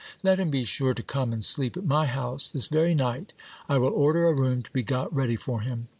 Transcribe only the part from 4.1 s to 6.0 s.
a room to be got ready for him.